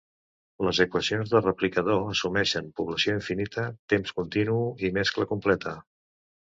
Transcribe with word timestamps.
Les 0.67 0.79
equacions 0.85 1.33
de 1.33 1.41
replicador 1.43 2.09
assumeixen 2.15 2.73
població 2.81 3.17
infinita, 3.19 3.67
temps 3.95 4.19
continu 4.23 4.61
i 4.89 4.95
mescla 4.99 5.33
completa. 5.37 5.81